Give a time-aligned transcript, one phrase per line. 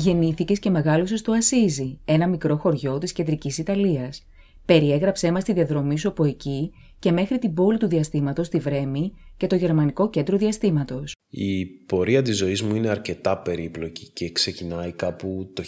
[0.00, 4.26] Γεννήθηκες και μεγάλωσες στο Ασίζι, ένα μικρό χωριό της κεντρικής Ιταλίας.
[4.64, 9.12] Περιέγραψέ μας τη διαδρομή σου από εκεί και μέχρι την πόλη του διαστήματος στη Βρέμη
[9.36, 11.14] και το Γερμανικό Κέντρο Διαστήματος.
[11.30, 15.62] Η πορεία της ζωής μου είναι αρκετά περίπλοκη και ξεκινάει κάπου το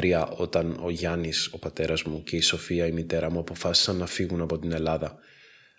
[0.00, 4.06] 1983 όταν ο Γιάννης, ο πατέρας μου και η Σοφία, η μητέρα μου, αποφάσισαν να
[4.06, 5.18] φύγουν από την Ελλάδα.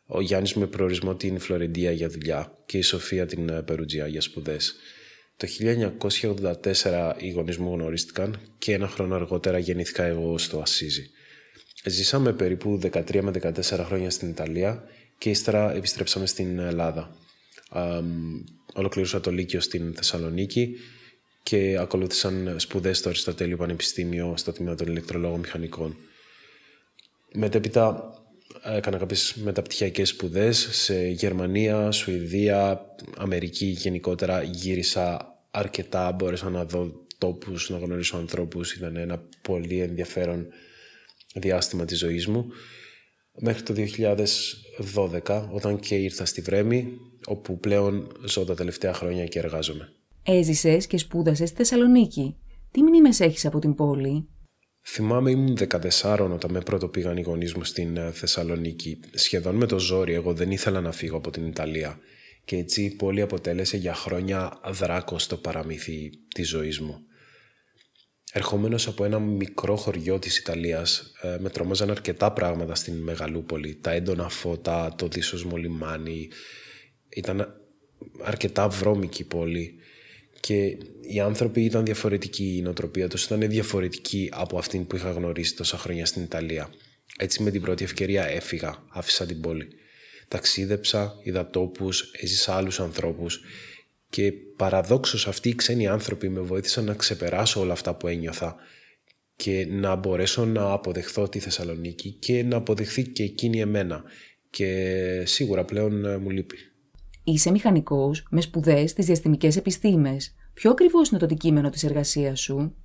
[0.05, 4.21] Ο Γιάννης με προορισμό την Φλωρεντία για δουλειά και η Σοφία την ε, Περουτζιά για
[4.21, 4.75] σπουδές.
[5.39, 5.47] Το
[6.81, 11.09] 1984 οι γονείς μου γνωρίστηκαν και ένα χρόνο αργότερα γεννήθηκα εγώ στο Ασίζι.
[11.85, 14.83] Ζήσαμε περίπου 13 με 14 χρόνια στην Ιταλία
[15.17, 17.15] και ύστερα επιστρέψαμε στην Ελλάδα.
[18.73, 20.75] ολοκλήρωσα το Λύκειο στην Θεσσαλονίκη
[21.43, 25.95] και ακολούθησαν σπουδές στο Αριστοτέλειο Πανεπιστήμιο στο τμήμα των ηλεκτρολόγων μηχανικών.
[27.33, 28.13] Μετέπειτα
[28.63, 32.85] έκανα κάποιες μεταπτυχιακές σπουδές σε Γερμανία, Σουηδία,
[33.17, 34.43] Αμερική γενικότερα.
[34.43, 38.73] Γύρισα αρκετά, μπόρεσα να δω τόπους, να γνωρίσω ανθρώπους.
[38.73, 40.47] Ήταν ένα πολύ ενδιαφέρον
[41.35, 42.45] διάστημα της ζωής μου.
[43.41, 49.39] Μέχρι το 2012, όταν και ήρθα στη Βρέμη, όπου πλέον ζω τα τελευταία χρόνια και
[49.39, 49.93] εργάζομαι.
[50.23, 52.35] Έζησες και σπούδασες στη Θεσσαλονίκη.
[52.71, 54.27] Τι μνήμες έχεις από την πόλη;
[54.81, 55.57] Θυμάμαι ήμουν
[56.01, 58.99] 14 όταν με πρώτο πήγαν οι γονείς μου στην ε, Θεσσαλονίκη.
[59.13, 61.99] Σχεδόν με το ζόρι εγώ δεν ήθελα να φύγω από την Ιταλία
[62.45, 67.03] και έτσι η πόλη αποτέλεσε για χρόνια δράκο στο παραμύθι της ζωής μου.
[68.31, 73.75] Ερχόμενος από ένα μικρό χωριό της Ιταλίας, ε, με τρομάζαν αρκετά πράγματα στην Μεγαλούπολη.
[73.75, 76.29] Τα έντονα φώτα, το δίσοσμο λιμάνι.
[77.09, 77.53] Ήταν
[78.23, 79.75] αρκετά βρώμικη πόλη
[80.39, 85.55] και οι άνθρωποι ήταν διαφορετικοί, η νοοτροπία τους ήταν διαφορετική από αυτήν που είχα γνωρίσει
[85.55, 86.69] τόσα χρόνια στην Ιταλία.
[87.17, 89.67] Έτσι με την πρώτη ευκαιρία έφυγα, άφησα την πόλη.
[90.29, 93.41] Ταξίδεψα, είδα τόπους, έζησα άλλους ανθρώπους
[94.09, 98.55] και παραδόξως αυτοί οι ξένοι άνθρωποι με βοήθησαν να ξεπεράσω όλα αυτά που ένιωθα
[99.35, 104.03] και να μπορέσω να αποδεχθώ τη Θεσσαλονίκη και να αποδεχθεί και εκείνη εμένα
[104.49, 106.57] και σίγουρα πλέον ε, μου λείπει.
[107.23, 110.35] Είσαι μηχανικός με σπουδές στις διαστημικές επιστήμες.
[110.53, 112.75] Ποιο ακριβώς είναι το αντικείμενο της εργασίας σου;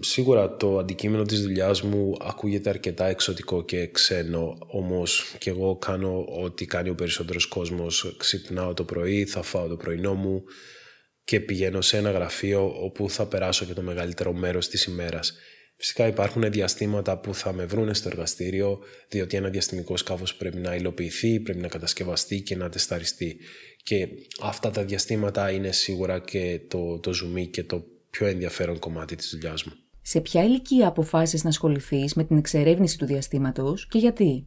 [0.00, 6.24] Σίγουρα το αντικείμενο της δουλειάς μου ακούγεται αρκετά εξωτικό και ξένο, όμως και εγώ κάνω
[6.42, 8.14] ό,τι κάνει ο περισσότερος κόσμος.
[8.18, 10.42] Ξυπνάω το πρωί, θα φάω το πρωινό μου
[11.24, 15.34] και πηγαίνω σε ένα γραφείο όπου θα περάσω και το μεγαλύτερο μέρος της ημέρας.
[15.76, 20.74] Φυσικά υπάρχουν διαστήματα που θα με βρούνε στο εργαστήριο, διότι ένα διαστημικό σκάφος πρέπει να
[20.74, 23.38] υλοποιηθεί, πρέπει να κατασκευαστεί και να τεσταριστεί.
[23.82, 24.08] Και
[24.40, 29.30] αυτά τα διαστήματα είναι σίγουρα και το, το ζουμί και το πιο ενδιαφέρον κομμάτι της
[29.30, 29.72] δουλειάς μου.
[30.02, 34.46] Σε ποια ηλικία αποφάσισες να ασχοληθείς με την εξερεύνηση του διαστήματος και γιατί;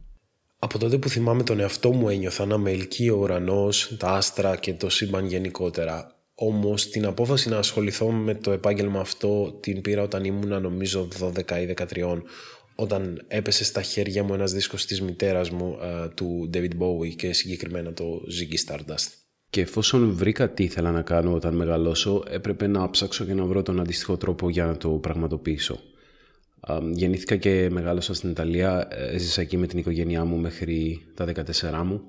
[0.58, 4.56] Από τότε που θυμάμαι τον εαυτό μου ένιωθα να με ελκύει ο ουρανός, τα άστρα
[4.56, 6.12] και το σύμπαν γενικότερα.
[6.34, 11.60] Όμως την απόφαση να ασχοληθώ με το επάγγελμα αυτό την πήρα όταν ήμουν νομίζω 12
[11.60, 12.22] ή 13
[12.74, 15.76] όταν έπεσε στα χέρια μου ένας δίσκος της μητέρας μου
[16.14, 19.27] του David Bowie και συγκεκριμένα το Ziggy Stardust.
[19.58, 23.62] Και εφόσον βρήκα τι ήθελα να κάνω όταν μεγαλώσω, έπρεπε να ψάξω και να βρω
[23.62, 25.80] τον αντίστοιχο τρόπο για να το πραγματοποιήσω.
[26.92, 31.26] Γεννήθηκα και μεγάλωσα στην Ιταλία, έζησα εκεί με την οικογένειά μου μέχρι τα
[31.70, 32.02] 14 μου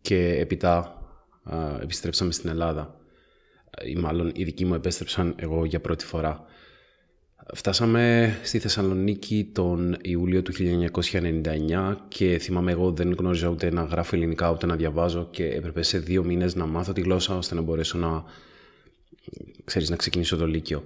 [0.00, 1.02] και έπειτα
[1.82, 3.00] επιστρέψαμε στην Ελλάδα
[3.84, 6.44] ή μάλλον οι δικοί μου επέστρεψαν εγώ για πρώτη φορά.
[7.54, 14.16] Φτάσαμε στη Θεσσαλονίκη τον Ιούλιο του 1999 και θυμάμαι εγώ δεν γνώριζα ούτε να γράφω
[14.16, 17.60] ελληνικά ούτε να διαβάζω και έπρεπε σε δύο μήνες να μάθω τη γλώσσα ώστε να
[17.60, 18.24] μπορέσω να,
[19.64, 20.84] ξέρεις, να ξεκινήσω το Λύκειο.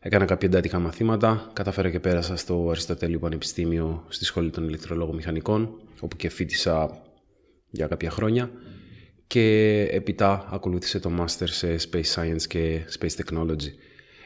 [0.00, 5.80] Έκανα κάποια εντάτικα μαθήματα, καταφέρα και πέρασα στο Αριστοτέλειο Πανεπιστήμιο στη Σχολή των Ηλεκτρολόγων Μηχανικών
[6.00, 7.02] όπου και φίτησα
[7.70, 8.50] για κάποια χρόνια
[9.26, 13.70] και έπειτα ακολούθησε το Master σε Space Science και Space Technology.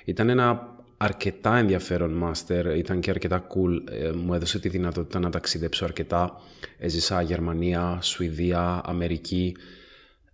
[0.04, 5.30] Ήταν ένα αρκετά ενδιαφέρον Master, ήταν και αρκετά cool, ε, μου έδωσε τη δυνατότητα να
[5.30, 6.40] ταξιδέψω αρκετά.
[6.78, 9.56] Έζησα Γερμανία, Σουηδία, Αμερική,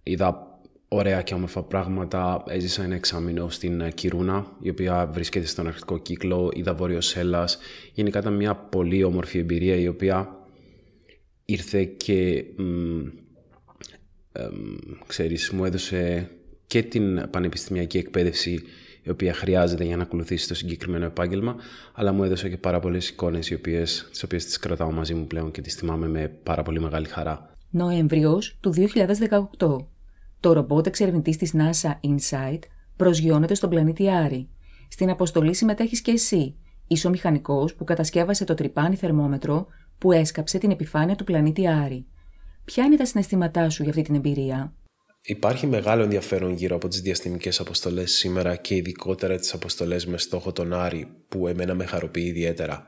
[0.03, 0.47] είδα
[0.89, 2.43] ωραία και όμορφα πράγματα.
[2.47, 7.59] Έζησα ένα εξάμεινο στην Κιρούνα, η οποία βρίσκεται στον αρχικό κύκλο, είδα Βόρειο Σέλλας.
[7.93, 10.37] Γενικά ήταν μια πολύ όμορφη εμπειρία η οποία
[11.45, 12.45] ήρθε και
[15.07, 16.31] ξέρεις, μου έδωσε
[16.73, 18.63] και την πανεπιστημιακή εκπαίδευση
[19.03, 21.57] η οποία χρειάζεται για να ακολουθήσει το συγκεκριμένο επάγγελμα,
[21.93, 23.47] αλλά μου έδωσε και πάρα πολλές εικόνες,
[24.11, 27.55] τις οποίες τις κρατάω μαζί μου πλέον και τις θυμάμαι με πάρα πολύ μεγάλη χαρά.
[27.71, 28.75] Νοέμβριος του
[29.59, 29.87] 2018.
[30.41, 32.59] Το ρομπότ εξερευνητής της NASA Insight
[32.97, 34.49] προσγειώνεται στον πλανήτη Άρη.
[34.89, 36.57] Στην αποστολή συμμετέχεις και εσύ,
[37.11, 39.67] μηχανικός που κατασκεύασε το τρυπάνι θερμόμετρο
[39.99, 42.07] που έσκαψε την επιφάνεια του πλανήτη Άρη.
[42.65, 44.73] Ποια είναι τα συναισθήματά σου για αυτή την εμπειρία;
[45.25, 50.53] Υπάρχει μεγάλο ενδιαφέρον γύρω από τις διαστημικές αποστολές σήμερα και ειδικότερα τις αποστολές με στόχο
[50.53, 52.87] τον Άρη που εμένα με χαροποιεί ιδιαίτερα.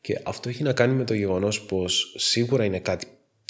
[0.00, 3.06] Και αυτό έχει να κάνει με το γεγονός πως σίγουρα είναι κάτι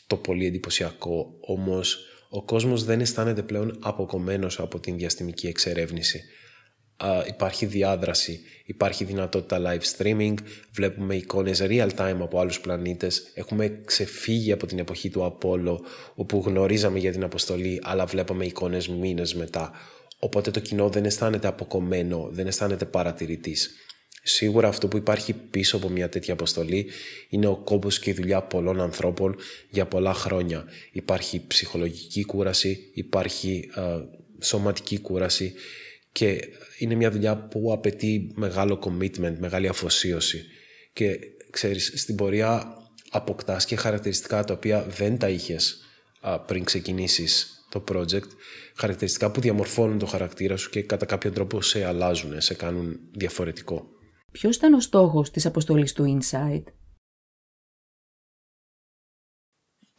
[0.07, 1.99] το πολύ εντυπωσιακό, όμως
[2.31, 6.23] ο κόσμος δεν αισθάνεται πλέον αποκομμένος από την διαστημική εξερεύνηση.
[7.29, 10.35] Υπάρχει διάδραση, υπάρχει δυνατότητα live streaming,
[10.73, 15.85] βλέπουμε εικόνες real time από άλλους πλανήτες, έχουμε ξεφύγει από την εποχή του Απόλλω
[16.15, 19.73] όπου γνωρίζαμε για την αποστολή αλλά βλέπαμε εικόνες μήνες μετά.
[20.19, 23.71] Οπότε το κοινό δεν αισθάνεται αποκομμένο, δεν αισθάνεται παρατηρητής.
[24.25, 26.87] Σίγουρα αυτό που υπάρχει πίσω από μια τέτοια αποστολή
[27.29, 29.37] είναι ο κόμπος και η δουλειά πολλών ανθρώπων
[29.69, 30.65] για πολλά χρόνια.
[30.93, 33.83] Υπάρχει ψυχολογική κούραση, υπάρχει ε,
[34.45, 35.53] σωματική κούραση
[36.12, 36.41] και
[36.79, 40.44] είναι μια δουλειά που απαιτεί μεγάλο commitment, μεγάλη αφοσίωση.
[40.93, 41.19] Και
[41.50, 42.76] ξέρεις, στην πορεία
[43.11, 45.81] αποκτάς και χαρακτηριστικά τα οποία δεν τα είχες
[46.47, 48.29] πριν ξεκινήσεις το project,
[48.76, 53.88] χαρακτηριστικά που διαμορφώνουν το χαρακτήρα σου και κατά κάποιο τρόπο σε αλλάζουν, σε κάνουν διαφορετικό.
[54.32, 56.62] Ποιος ήταν ο στόχος της αποστολής του Insight?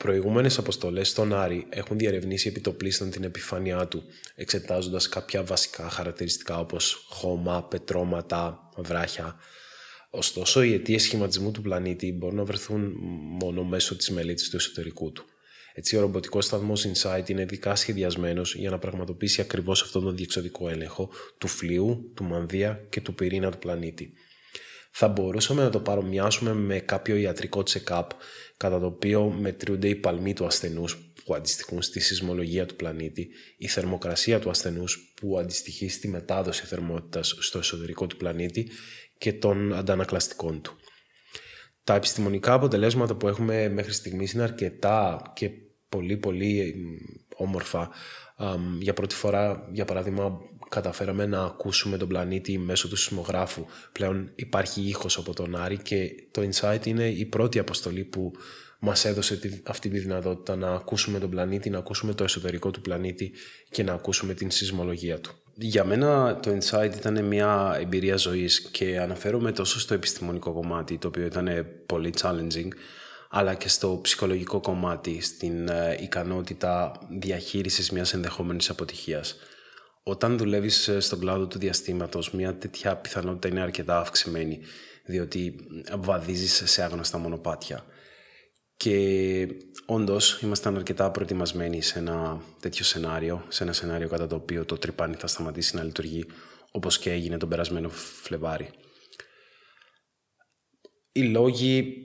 [0.03, 4.03] Προηγούμενες αποστολές στον Άρη έχουν διερευνήσει επιτοπλίστων την επιφάνειά του,
[4.35, 9.35] εξετάζοντας κάποια βασικά χαρακτηριστικά όπως χώμα, πετρώματα, βράχια.
[10.09, 12.93] Ωστόσο, οι αιτίες σχηματισμού του πλανήτη μπορούν να βρεθούν
[13.41, 15.25] μόνο μέσω της μελέτης του εσωτερικού του.
[15.73, 20.69] Έτσι, ο ρομποτικός σταθμός Insight είναι ειδικά σχεδιασμένος για να πραγματοποιήσει ακριβώς αυτόν τον διεξοδικό
[20.69, 24.13] έλεγχο του φλοιού, του μανδύα και του πυρήνα του πλανήτη.
[24.95, 28.07] Θα μπορούσαμε να το παρομοιάσουμε με κάποιο ιατρικό check-up,
[28.63, 33.67] κατά το οποίο μετριούνται οι παλμοί του ασθενούς που αντιστοιχούν στη σεισμολογία του πλανήτη, η
[33.67, 38.69] θερμοκρασία του ασθενούς που αντιστοιχεί στη μετάδοση θερμότητας στο εσωτερικό του πλανήτη
[39.17, 40.75] και των αντανακλαστικών του.
[41.83, 45.49] Τα επιστημονικά αποτελέσματα που έχουμε μέχρι στιγμής είναι αρκετά και
[45.89, 46.75] πολύ πολύ
[47.35, 47.89] όμορφα.
[48.79, 50.39] Για πρώτη φορά, για παράδειγμα,
[50.73, 53.65] καταφέραμε να ακούσουμε τον πλανήτη μέσω του σεισμογράφου.
[53.91, 58.31] Πλέον υπάρχει ήχος από τον Άρη και το Insight είναι η πρώτη αποστολή που
[58.79, 63.31] μας έδωσε αυτή τη δυνατότητα να ακούσουμε τον πλανήτη, να ακούσουμε το εσωτερικό του πλανήτη
[63.69, 65.31] και να ακούσουμε την σεισμολογία του.
[65.55, 71.07] Για μένα το Insight ήταν μια εμπειρία ζωής και αναφέρομαι τόσο στο επιστημονικό κομμάτι, το
[71.07, 72.67] οποίο ήταν πολύ challenging,
[73.29, 79.35] αλλά και στο ψυχολογικό κομμάτι, στην ε, ικανότητα διαχείρισης μιας ενδεχόμενης αποτυχίας.
[80.03, 84.59] Όταν δουλεύεις ε, στον κλάδο του διαστήματος, μια τέτοια πιθανότητα είναι αρκετά αυξημένη,
[85.05, 85.55] διότι
[85.97, 87.85] βαδίζεις σε άγνωστα μονοπάτια.
[88.77, 89.47] Και
[89.85, 94.77] όντως ήμασταν αρκετά προετοιμασμένοι σε ένα τέτοιο σενάριο, σε ένα σενάριο κατά το οποίο το
[94.77, 96.25] τρυπάνι θα σταματήσει να λειτουργεί,
[96.71, 98.69] όπως και έγινε τον περασμένο Φλεβάρι.
[101.11, 101.95] Οι λόγοι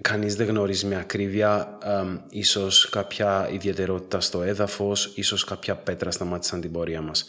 [0.00, 1.78] κανείς δεν γνωρίζει με ακρίβεια,
[2.30, 7.26] ίσως κάποια ιδιαιτερότητα στο έδαφος, ίσως κάποια πέτρα σταμάτησαν την πορεία μας.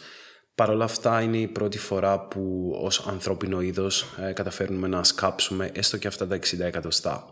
[0.54, 5.70] Παρ' όλα αυτά είναι η πρώτη φορά που ως ανθρώπινο είδος ε, καταφέρνουμε να σκάψουμε
[5.74, 7.26] έστω και αυτά τα 60 εκατοστά.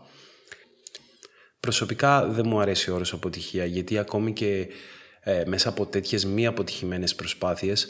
[1.59, 4.67] Προσωπικά δεν μου αρέσει ο όρος αποτυχία γιατί ακόμη και
[5.19, 7.87] ε, μέσα από τέτοιες μη αποτυχημένες προσπάθειες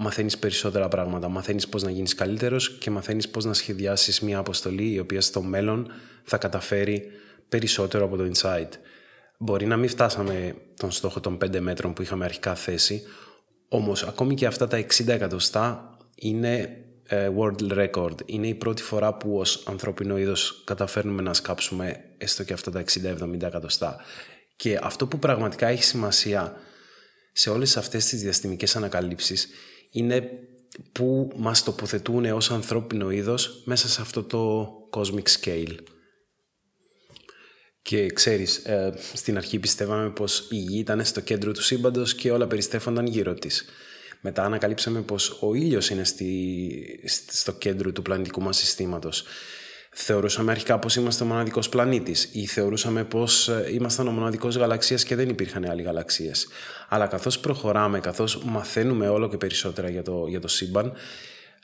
[0.00, 1.28] μαθαίνεις περισσότερα πράγματα.
[1.28, 5.42] Μαθαίνεις πώς να γίνεις καλύτερος και μαθαίνεις πώς να σχεδιάσεις μια αποστολή η οποία στο
[5.42, 5.90] μέλλον
[6.24, 7.10] θα καταφέρει
[7.48, 8.68] περισσότερο από το insight.
[9.38, 13.02] Μπορεί να μην φτάσαμε τον στόχο των 5 μέτρων που είχαμε αρχικά θέσει,
[13.68, 18.14] όμως ακόμη και αυτά τα 60 εκατοστά είναι ε, world record.
[18.26, 22.84] Είναι η πρώτη φορά που ως ανθρώπινο είδος καταφέρνουμε να σκάψουμε έστω και αυτά τα
[23.20, 23.96] 60-70 εκατοστά.
[24.56, 26.56] Και αυτό που πραγματικά έχει σημασία
[27.32, 29.48] σε όλες αυτές τις διαστημικές ανακαλύψεις
[29.90, 30.30] είναι
[30.92, 35.74] που μας τοποθετούν ως ανθρώπινο είδος μέσα σε αυτό το cosmic scale.
[37.82, 42.30] Και ξέρεις, ε, στην αρχή πιστεύαμε πως η γη ήταν στο κέντρο του σύμπαντος και
[42.30, 43.64] όλα περιστέφονταν γύρω της.
[44.20, 49.24] Μετά ανακαλύψαμε πως ο ήλιος είναι στη, στο κέντρο του πλανητικού μας συστήματος.
[50.00, 55.04] Θεωρούσαμε αρχικά πως είμαστε ο μοναδικός πλανήτης ή θεωρούσαμε πως ε, ήμασταν ο μοναδικός γαλαξίας
[55.04, 56.48] και δεν υπήρχαν άλλοι γαλαξίες.
[56.88, 60.92] Αλλά καθώς προχωράμε, καθώς μαθαίνουμε όλο και περισσότερα για το, για το σύμπαν,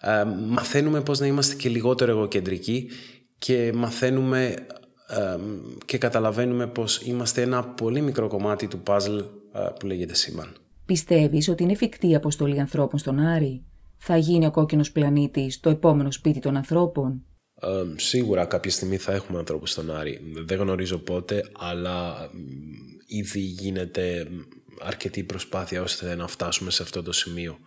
[0.00, 2.90] ε, μαθαίνουμε πως να είμαστε και λιγότερο εγωκεντρικοί
[3.38, 4.54] και μαθαίνουμε
[5.08, 5.36] ε,
[5.84, 9.18] και καταλαβαίνουμε πως είμαστε ένα πολύ μικρό κομμάτι του παζλ
[9.78, 10.52] που λέγεται σύμπαν.
[10.86, 13.64] Πιστεύεις ότι είναι εφικτή η αποστολή ανθρώπων στον Άρη;
[13.96, 17.24] Θα γίνει ο κόκκινος πλανήτης το επόμενο σπίτι των ανθρώπων;
[17.96, 20.20] Σίγουρα κάποια στιγμή θα έχουμε ανθρώπους στον Άρη.
[20.46, 22.30] Δεν γνωρίζω πότε, αλλά
[23.06, 24.26] ήδη γίνεται
[24.80, 27.58] αρκετή προσπάθεια ώστε να φτάσουμε σε αυτό το σημείο.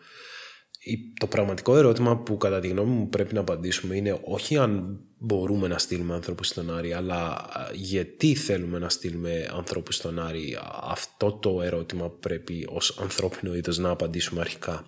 [1.20, 5.68] το πραγματικό ερώτημα που κατά τη γνώμη μου πρέπει να απαντήσουμε είναι όχι αν μπορούμε
[5.68, 10.58] να στείλουμε ανθρώπους στον Άρη, αλλά γιατί θέλουμε να στείλουμε ανθρώπους στον Άρη.
[10.82, 14.86] Αυτό το ερώτημα πρέπει ως ανθρώπινο είδος να απαντήσουμε αρχικά.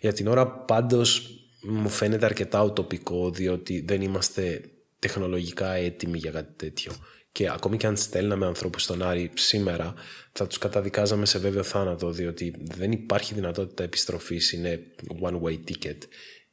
[0.00, 4.60] Για την ώρα πάντως μου φαίνεται αρκετά οτοπικό διότι δεν είμαστε
[4.98, 6.92] τεχνολογικά έτοιμοι για κάτι τέτοιο.
[7.32, 9.94] Και ακόμη και αν στέλναμε ανθρώπους στον Άρη σήμερα,
[10.32, 14.80] θα τους καταδικάζαμε σε βέβαιο θάνατο, διότι δεν υπάρχει δυνατότητα επιστροφής, είναι
[15.22, 15.98] one-way ticket.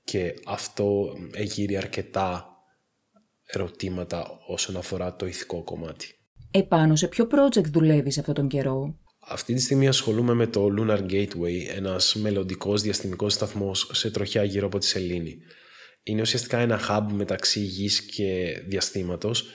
[0.03, 2.47] Και αυτό εγείρει αρκετά
[3.45, 6.07] ερωτήματα όσον αφορά το ηθικό κομμάτι.
[6.51, 8.99] Επάνω σε ποιο project δουλεύεις αυτόν τον καιρό;
[9.31, 14.65] Αυτή τη στιγμή ασχολούμαι με το Lunar Gateway, ένας μελλοντικός διαστημικός σταθμός σε τροχιά γύρω
[14.65, 15.37] από τη Σελήνη.
[16.03, 19.45] Είναι ουσιαστικά ένα hub μεταξύ γης και διαστήματος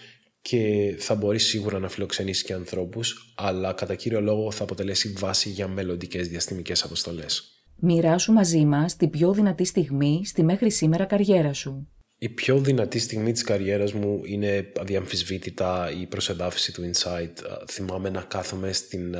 [0.41, 5.49] και θα μπορείς σίγουρα να φιλοξενήσεις και ανθρώπους, αλλά κατά κύριο λόγο θα αποτελέσει βάση
[5.51, 7.49] για μελλοντικές διαστημικές αποστολές.
[7.77, 11.89] Μοιράσου μαζί μας την πιο δυνατή στιγμή στη μέχρι σήμερα καριέρα σου.
[12.19, 17.33] Η πιο δυνατή στιγμή της καριέρας μου είναι αδιαμφισβήτητα η προσεδάφιση του Insight.
[17.71, 19.17] Θυμάμαι να κάθομαι στην,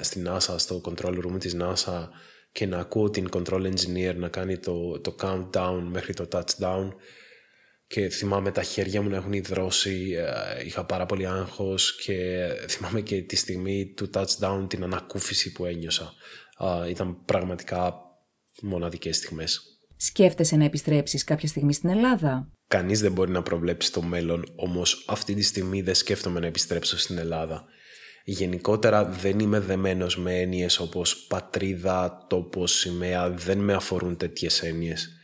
[0.00, 2.08] στην NASA, στο control room της NASA
[2.52, 6.92] και να ακούω την control engineer να κάνει το, το countdown μέχρι το touchdown
[7.88, 13.00] και θυμάμαι τα χέρια μου να έχουν υδρώσει, ε, είχα πάρα πολύ άγχος και θυμάμαι
[13.00, 16.12] και τη στιγμή του touchdown την ανακούφιση που ένιωσα.
[16.88, 17.94] Ήταν πραγματικά
[18.62, 19.77] μοναδικές στιγμές.
[20.00, 25.04] Σκέφτεσαι να επιστρέψεις κάποια στιγμή στην Ελλάδα; Κανείς δεν μπορεί να προβλέψει το μέλλον, όμως
[25.08, 27.64] αυτή τη στιγμή δεν σκέφτομαι να επιστρέψω στην Ελλάδα.
[28.24, 35.18] Γενικότερα δεν είμαι δεμένος με έννοιες όπως πατρίδα, τόπος, σημαία, δεν με αφορούν τέτοιες έννοιες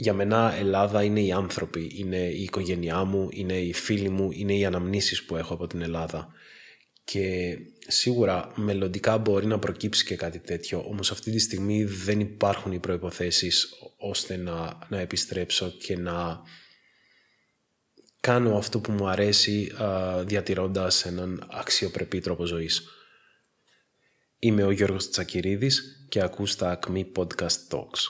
[0.00, 4.54] για μένα Ελλάδα είναι οι άνθρωποι, είναι η οικογένειά μου, είναι οι φίλοι μου, είναι
[4.54, 6.28] οι αναμνήσεις που έχω από την Ελλάδα.
[7.10, 12.72] Και σίγουρα μελλοντικά μπορεί να προκύψει και κάτι τέτοιο, όμως αυτή τη στιγμή δεν υπάρχουν
[12.72, 16.40] οι προϋποθέσεις ώστε να, να επιστρέψω και να
[18.20, 22.82] κάνω αυτό που μου αρέσει α, διατηρώντας έναν αξιοπρεπή τρόπο ζωής.
[24.38, 28.02] Είμαι ο Γιώργος Τσακυρίδης και ακούς τα Acme Podcast Talks.